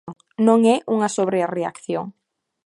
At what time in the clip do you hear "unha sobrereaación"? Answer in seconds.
0.95-2.05